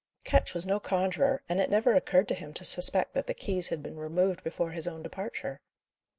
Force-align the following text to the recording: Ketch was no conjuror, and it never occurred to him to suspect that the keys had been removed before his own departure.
Ketch 0.23 0.55
was 0.55 0.65
no 0.65 0.79
conjuror, 0.79 1.43
and 1.47 1.59
it 1.61 1.69
never 1.69 1.93
occurred 1.93 2.27
to 2.29 2.33
him 2.33 2.53
to 2.55 2.63
suspect 2.65 3.13
that 3.13 3.27
the 3.27 3.35
keys 3.35 3.67
had 3.67 3.83
been 3.83 3.97
removed 3.99 4.43
before 4.43 4.71
his 4.71 4.87
own 4.87 5.03
departure. 5.03 5.61